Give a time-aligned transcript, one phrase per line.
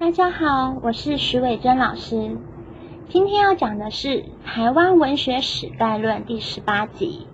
[0.00, 2.38] 大家好，我是徐伟珍老师。
[3.10, 4.08] 今天要讲的是
[4.46, 7.26] 《台湾文学史概论》第十八集：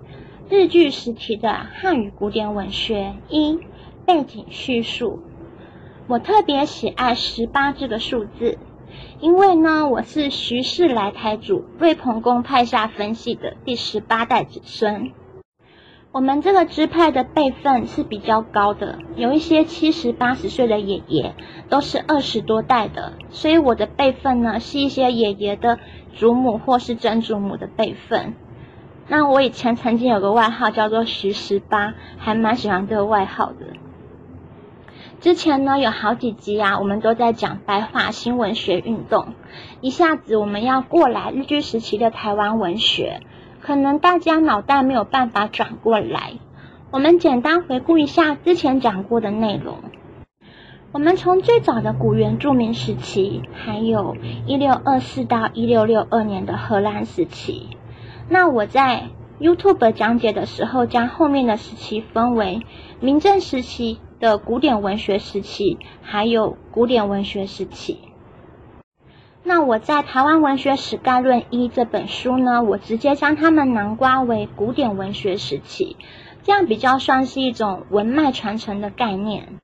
[0.50, 3.60] 日据时期的汉语古典文学一
[4.04, 5.20] 背景叙述。
[6.08, 8.58] 我特别喜爱十八这个数字，
[9.20, 15.12] 因为呢，我是徐氏来台主瑞鹏公派下分系的第十八代子孙。
[16.16, 21.34] 我们这个支派的辈分是比较高的，有一些七十八十岁的爷爷
[21.68, 25.78] 都是二十多代的，所以我的辈分呢是一些爷爷的
[26.14, 28.32] 祖母或是曾祖母的辈分。
[29.08, 33.66] 那我以前曾经有个外号叫做徐十八，还蛮喜欢这个外号的。
[35.20, 39.34] 之前呢有好几集啊，我们都在讲白话新文学运动，
[39.82, 43.20] 一下子我们要过来日据时期的台湾文学。
[43.66, 46.34] 可能大家脑袋没有办法转过来，
[46.92, 49.78] 我们简单回顾一下之前讲过的内容。
[50.92, 57.76] 我们从最早的古原住民时期，还有一六二四到一六六二年的荷兰时期。
[58.28, 59.08] 那我在
[59.40, 62.62] YouTube 讲解的时候，将后面的时期分为
[63.00, 67.98] 明正时期的古典文学时期，还有古典文学时期。
[69.48, 75.96] 那我在《台湾文学史概论一》这本书呢，我直接将它们囊括为古典文学时期，
[76.42, 79.60] 这样比较算是一种文脉传承的概念。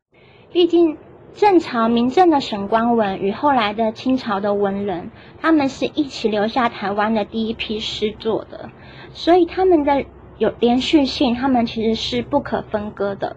[0.53, 0.99] 毕竟
[1.35, 5.11] 正朝明正的沈光文与后来的清朝的文人，
[5.41, 8.71] 他们是一起留下台湾的第一批诗作的，
[9.13, 10.05] 所以他们的
[10.39, 13.35] 有连续性，他们其实是不可分割的。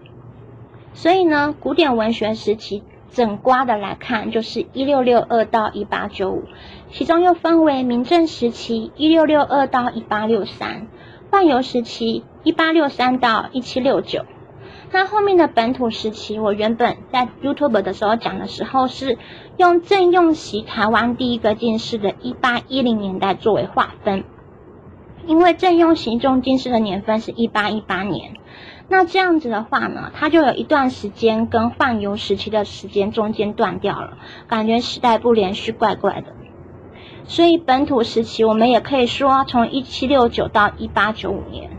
[0.94, 2.84] 所以呢，古典文学时期。
[3.12, 6.44] 整瓜的来看，就是一六六二到一八九五，
[6.92, 10.88] 其中又分为明正时期一六六二到一八六三，
[11.32, 14.26] 万游时期一八六三到一七六九。
[14.92, 19.18] 那后面的本土时期，我原本在 YouTube 的时候讲的时候，是
[19.58, 24.24] 用郑用锡台湾第一个进士的一八一零年代作为划分，
[25.26, 28.34] 因为郑用锡中进士的年份是一八一八年。
[28.88, 36.28] 那这样子的话呢，它就有一段时间跟换游时期的时间中间断掉了，感觉时代不连续，怪怪的。
[37.26, 41.72] 所以本土时期我们也可以说从一七六九到一八九五年，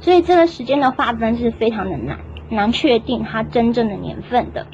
[0.00, 4.68] 所以这个时间的划分是非常的难，难确定它真正的年份的。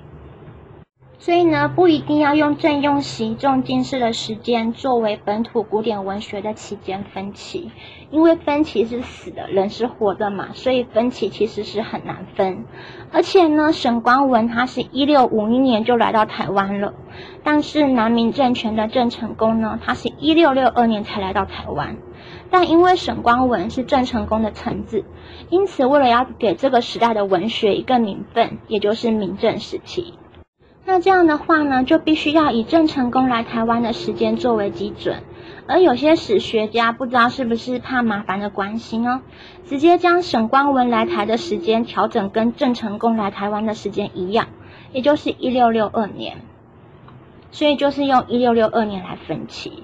[1.21, 7.73] 所以呢，不一定要用正用习重进士的时间作为本土古典文学的期间分期，
[8.13, 12.65] 因为分期是死的，人是活的嘛，所以分期其实是很难分。
[13.13, 16.95] 而且呢，沈光文他是一六五一年就来到台湾了，
[17.43, 21.97] 但是南明政权的郑成功呢，他是一六六二年才来到台湾。
[22.51, 25.05] 但因为沈光文是郑成功的臣子，
[25.51, 30.15] 因此为了要给这个时代的文学一个名分，也就是明正时期。
[30.89, 35.23] 那这样的话呢，就必须要以郑成功来台湾的时间作为基准，
[35.67, 39.21] 而有些史学家不知道是不是怕麻烦的关系呢，
[39.67, 44.47] 直接将沈光文来台的时间调整跟郑成功来台湾的时间一样，
[44.91, 46.39] 也就是一六六二年，
[47.51, 49.83] 所以就是用一六六二年来分期。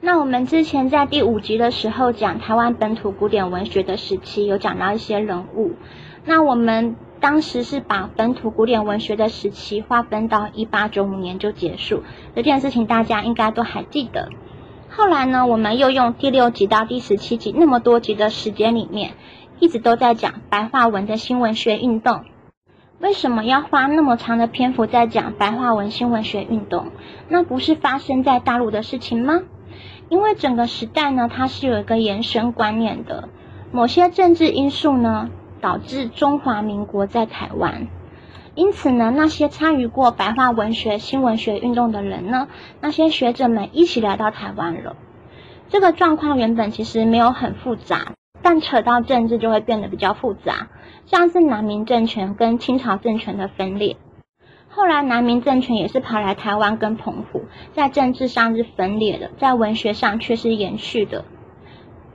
[0.00, 5.74] 那我们之前在第五集的时候讲台湾本土古典文学的时期，有讲到一些人物，
[6.24, 6.96] 那我们。
[7.28, 12.04] 当时是把本土古典文学的时期划分到一八九五年就结束，
[12.36, 14.28] 这件事情大家应该都还记得。
[14.88, 19.14] 后来呢，我们又用第六集到第十七集那么多集的时间里面，
[19.58, 22.20] 一直都在讲白话文的新文学运动。
[23.00, 26.92] 为什么要花那么长的篇幅在讲白话文新文学运动？
[27.28, 29.42] 那不是发生在大陆的事情吗？
[30.08, 33.28] 因为整个时代呢，它是有一个延伸观念的，
[33.72, 35.28] 某些政治因素呢。
[35.66, 37.88] 导致中华民国在台湾，
[38.54, 42.46] 因此呢，那些参与过白话文学新文学运动的人呢，
[42.80, 44.94] 那些学者们一起来到台湾了。
[45.68, 48.12] 这个状况原本其实没有很复杂，
[48.42, 50.68] 但扯到政治就会变得比较复杂，
[51.04, 53.96] 像是南明政权跟清朝政权的分裂。
[54.68, 57.42] 后来南明政权也是跑来台湾跟澎湖，
[57.72, 61.24] 在政治上是分裂的，在文学上却是延续的。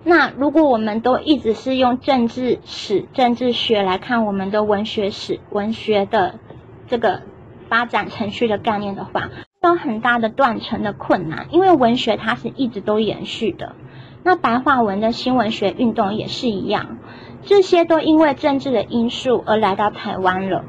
[0.03, 6.39] 那如果我们都一直是用政治史、政治学来看我们的文学史、文学的
[6.87, 7.21] 这个
[7.69, 9.29] 发展程序的概念的话，
[9.61, 13.75] 有很大的断层的困难，因为文学它是一直都延续的。
[14.23, 16.97] 那白话文的新文学运动也是一样，
[17.43, 20.65] 这些都因为政治的因素而来到台湾了。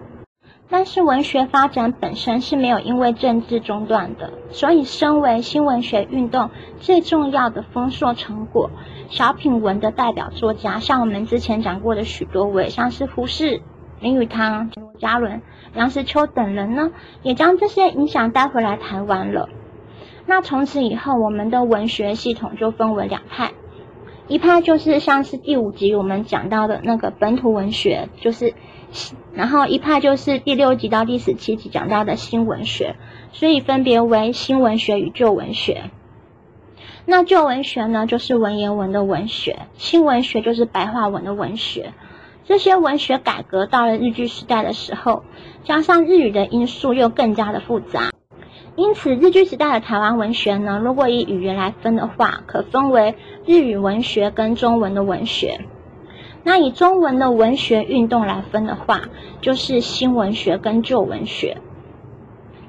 [0.72, 6.48] 但是文学发展本身是没有因为政治中断的，所以身为新文学运动
[6.80, 8.70] 最重要的丰硕成果，
[9.10, 13.60] 小品文的代表作家，像我们之前讲过的许多位，像是胡适、
[14.00, 15.42] 林语堂、家伦、
[15.74, 16.90] 梁实秋等人呢，
[17.22, 19.50] 也将这些影响带回来台湾了。
[20.25, 23.52] 那从此以后，我们的文学系统就分为两派，
[24.28, 28.54] 一派就是像是第五集我们讲到的那个本土文学，就是，
[29.34, 32.96] 然后一派就是第六集到第十七集讲到的新文学，
[33.32, 35.90] 所以分别为新文学与旧文学。
[37.04, 41.92] 那旧文学呢，就是文言文的文学；新文学就是白话文的文学。
[42.44, 45.25] 这些文学改革到了日据时代的时候，
[45.64, 48.10] 加上日语的因素又更加的复杂。
[48.74, 55.60] 因此，日据时代的台湾文学呢，如果以语言来分的话，可分为日语文学跟中文的文学。
[56.42, 59.02] 那以中文的文学运动来分的话，
[59.42, 61.58] 就是新文学跟旧文学。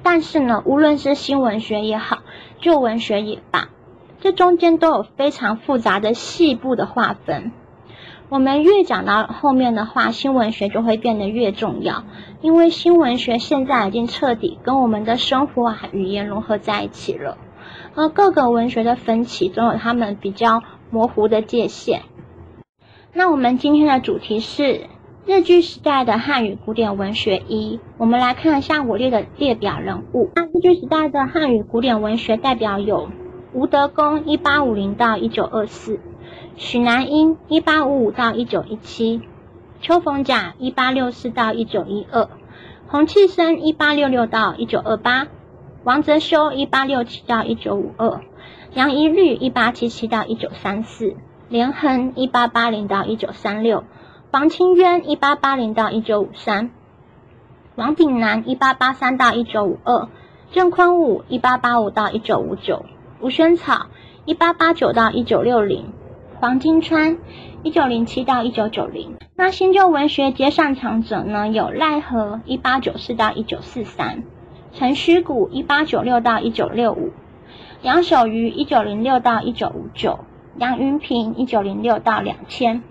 [0.02, 2.18] 但是呢，无论是新文学也好，
[2.60, 3.70] 旧文学也罢。
[4.20, 7.52] 这中间都有非常复杂的细部的划分。
[8.30, 12.04] 我们越讲到后面的话，新文学就会变得越重要，
[12.40, 17.36] 因为新文学现在已经彻底跟我们的生活啊语言融合在一起了。
[17.94, 22.02] 而各个文学的分歧总有他们比较模糊的界限。
[23.12, 24.88] 那我们今天的主题是
[25.26, 30.30] 日据时代的汉语古典文学一，我们来看一下我列的列表人物。
[30.34, 33.10] 那日据时代的汉语古典文学代表有。
[33.52, 36.00] 吴德功（一八五零到一九二四），
[36.56, 39.22] 许南英（一八五五到一九一七），
[39.82, 42.28] 邱逢甲（一八六四到一九一二），
[42.88, 45.26] 洪契生（一八六六到一九二八），
[45.84, 48.20] 王泽修（一八六七到一九五二），
[48.74, 51.14] 杨一律（一八七七到一九三四），
[51.48, 53.84] 连横（一八八零到一九三六），
[54.30, 56.70] 房清渊（一八八零到一九五三），
[57.76, 60.08] 王炳南（一八八三到一九五二），
[60.52, 62.84] 郑坤武（一八八五到一九五九）。
[63.20, 63.86] 吴萱草，
[64.26, 65.84] 一八八九到一九六零；
[66.40, 67.16] 黄金川，
[67.62, 69.14] 一九零七到一九九零。
[69.36, 71.48] 那新旧文学接上场者呢？
[71.48, 74.24] 有赖和，一八九四到一九四三；
[74.72, 77.12] 陈虚谷，一八九六到一九六五；
[77.82, 80.24] 杨守愚，一九零六到一九五九；
[80.58, 82.82] 杨云平，一九零六到两千。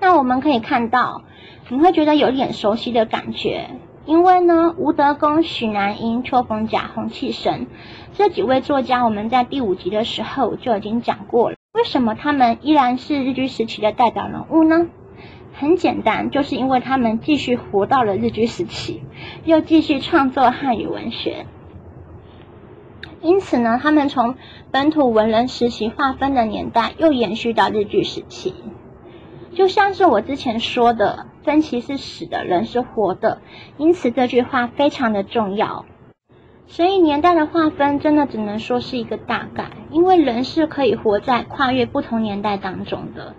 [0.00, 1.22] 那我们可以看到，
[1.68, 3.68] 你会觉得有点熟悉的感觉。
[4.06, 7.66] 因为呢，吴德公、许南英、邱逢甲、洪启生
[8.14, 11.57] 这几位作家，我们在第五集的时候就已经讲过了。
[11.72, 14.88] 为什么他们依然是日据时期的代表人物呢？
[15.52, 19.02] 很简单，就是因为他们继续活到了日据时期，
[19.44, 21.44] 又继续创作汉语文学。
[23.20, 24.36] 因此呢，他们从
[24.70, 28.54] 本土文人时期划分的年代，又延续到日据时期。
[29.52, 33.42] 就像是我之前说的，分歧是死的，人是活的，
[33.76, 35.84] 因此这句话非常的重要。
[36.68, 43.34] 所以年代的划分真的只能说是一个大概，因为人是可以活在跨越不同年代当中的。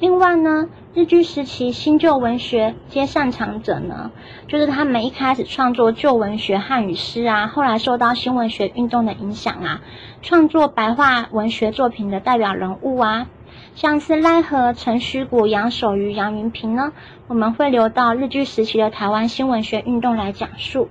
[0.00, 4.10] 另外呢，日据时期新旧文学皆擅长者呢，
[4.48, 9.82] 就是他们一开始创作旧文学汉语诗啊，后来受到新文学运动的影响啊，
[10.20, 13.28] 创作白话文学作品的代表人物啊。
[13.76, 16.92] 像是赖和、陈虚谷、杨守愚、杨云平呢，
[17.28, 20.88] 我们会留到日据时期的台湾新文学运动来讲述。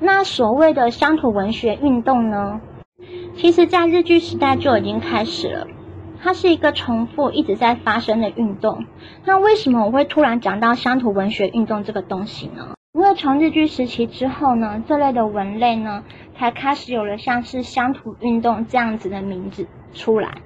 [0.00, 2.60] 那所谓的乡土文学运动呢，
[3.36, 5.66] 其实在日据时代就已经开始了，
[6.22, 8.84] 它是一个重复一直在发生的运动。
[9.24, 12.74] 那为什么我会突然讲到乡土文学运动这个东西呢？
[12.94, 16.04] 因为从日据时期之后呢，这类的文类呢，
[16.36, 20.38] 才开始有了像是乡土运动这样子的名字出来。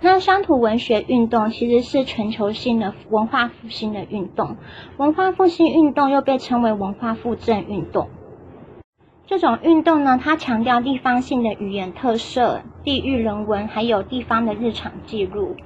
[0.00, 4.56] 那乡土文学运动其实是全球性的文化复兴的运动，
[4.96, 8.08] 文化复兴运动又被称为文化复振运动。
[9.32, 15.56] 这种运动呢，它强调地方性的语言特色、地域人文，还有地方的日常记录。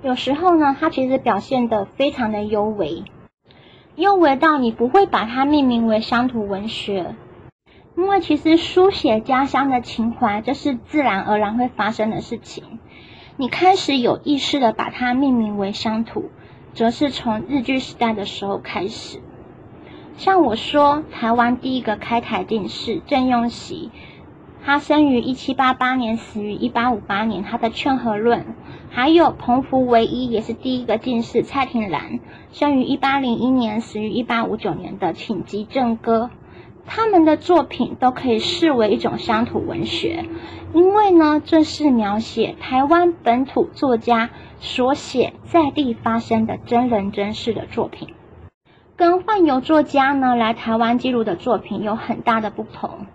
[0.00, 3.02] 有时候呢，它其实表现得非常的优微，
[3.96, 7.16] 优微到你不会把它命名为乡土文学，
[7.96, 12.78] 因为其实书写家乡的情怀，这是自然而然会发生的事情。
[13.36, 16.30] 你开始有意识的把它命名为乡土，
[16.74, 19.18] 则是从日据时代的时候开始。
[20.16, 23.90] 像我说，台湾第一个开台进士郑用锡，
[24.64, 28.40] 他生于一七八八年，死于一八五八年，他的《劝和论》；
[28.88, 32.20] 还有澎湖唯一也是第一个进士蔡廷兰，
[32.50, 36.30] 生于一八零一年，死于一八五九年的《请集正歌》。
[36.88, 40.24] 他们的作品都可以视为一种乡土文学，
[40.72, 44.30] 因为呢，这是描写台湾本土作家
[44.60, 48.10] 所写在地发生的真人真事的作品，
[48.96, 53.06] 跟幻游作家呢来台湾记录的作品有很大的不同。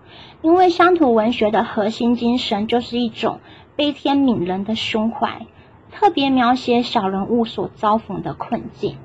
[0.43, 3.39] 因为乡土文学的核心精神就是一种
[3.75, 5.47] 悲天悯人的胸怀，
[5.91, 8.97] 特别描写小人物所遭逢的困境。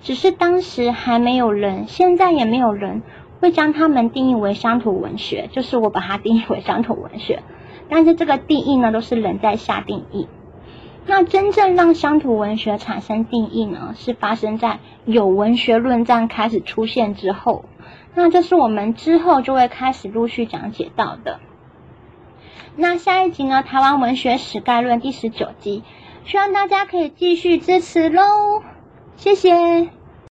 [0.00, 3.02] 只是当时还没有人，现在也没有人
[3.40, 7.42] 会将他们定义为乡土文学，就是我把它定义为乡土文学。
[7.90, 10.28] 但是这个定义呢，都是人在下定义。
[11.08, 17.64] 那真正让乡土文学产生定义呢，是发生在有文学论战开始出现之后。
[18.14, 21.38] 那这是我们之后就会开始陆续讲解到的。
[22.74, 25.84] 那下一集呢，《台湾文学史概论》第十九集，
[26.24, 28.62] 希望大家可以继续支持喽，
[29.16, 29.88] 谢谢。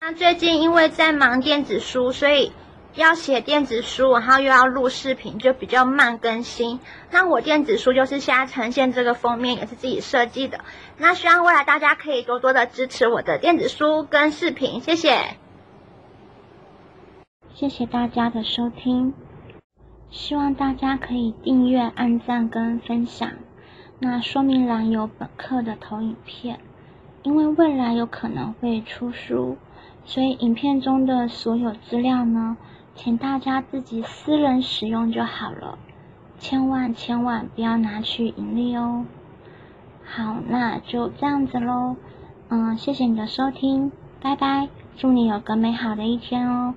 [0.01, 2.51] 那最近因为在忙电子书，所以。
[2.95, 6.79] 要写电子书，然后又要录视频，就比较慢更新。
[7.11, 10.59] 那我电子书就是现在呈现这个封面，也是自己设计的。
[10.97, 15.37] 那希望未来大家可以多多的支持我的电子书跟视频，谢谢。
[17.53, 19.13] 谢谢大家的收听，
[20.09, 23.29] 希望大家可以订阅、按赞跟分享。
[23.99, 26.59] 那说明栏有本课的投影片，
[27.23, 29.57] 因为未来有可能会出书，
[30.05, 32.57] 所以影片中的所有资料呢。
[33.01, 35.77] 请大家自己私人使用就好了，
[36.37, 39.05] 千万千万不要拿去盈利哦。
[40.03, 41.95] 好，那就这样子喽。
[42.49, 46.75] 嗯，谢谢你的收听，拜拜，祝你有个美好的一天哦。